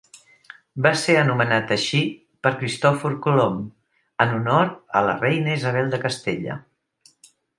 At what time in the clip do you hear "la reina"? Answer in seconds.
5.09-5.53